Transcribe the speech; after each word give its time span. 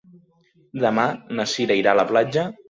Demà 0.83 1.03
na 1.41 1.47
Cira 1.53 1.79
irà 1.83 1.93
a 1.95 2.01
la 2.01 2.09
platja. 2.15 2.49